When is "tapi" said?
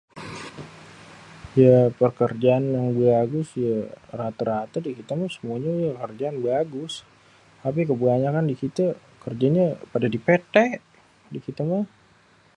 7.63-7.79